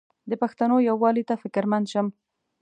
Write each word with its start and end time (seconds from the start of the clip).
د 0.29 0.31
پښتنو 0.41 0.75
یووالي 0.89 1.23
ته 1.29 1.35
فکرمند 1.43 1.85
شم. 1.91 2.07